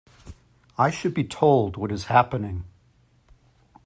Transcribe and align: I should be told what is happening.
I 0.79 0.89
should 0.89 1.13
be 1.13 1.23
told 1.23 1.77
what 1.77 1.91
is 1.91 2.05
happening. 2.05 2.63